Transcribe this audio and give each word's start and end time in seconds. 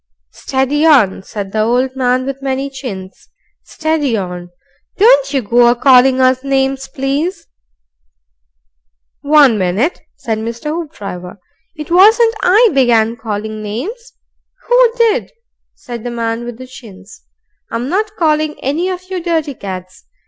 "Steady 0.31 0.83
on!" 0.83 1.21
said 1.21 1.51
the 1.51 1.61
old 1.61 1.89
gentleman 1.89 2.25
with 2.25 2.41
many 2.41 2.71
chins. 2.71 3.29
"Steady 3.63 4.17
on! 4.17 4.49
Don't 4.97 5.31
you 5.31 5.43
go 5.43 5.67
a 5.67 5.75
calling 5.75 6.19
us 6.19 6.43
names, 6.43 6.87
please." 6.87 7.45
"One 9.21 9.59
minute!" 9.59 10.01
said 10.15 10.39
Mr. 10.39 10.71
Hoopdriver. 10.71 11.37
"It 11.75 11.91
wasn't 11.91 12.33
I 12.41 12.69
began 12.73 13.15
calling 13.15 13.61
names." 13.61 14.13
("Who 14.67 14.93
did?" 14.97 15.31
said 15.75 16.03
the 16.03 16.09
man 16.09 16.45
with 16.45 16.57
the 16.57 16.65
chins.) 16.65 17.21
"I'm 17.69 17.87
not 17.87 18.15
calling 18.17 18.59
any 18.59 18.89
of 18.89 19.03
you 19.11 19.21
dirty 19.21 19.53
cads. 19.53 20.05